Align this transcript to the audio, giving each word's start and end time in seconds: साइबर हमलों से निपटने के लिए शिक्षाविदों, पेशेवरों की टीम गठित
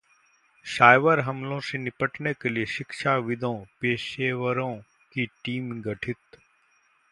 साइबर 0.65 1.19
हमलों 1.19 1.59
से 1.59 1.77
निपटने 1.77 2.33
के 2.33 2.49
लिए 2.49 2.65
शिक्षाविदों, 2.65 3.55
पेशेवरों 3.81 4.75
की 5.13 5.25
टीम 5.43 5.81
गठित 5.81 6.17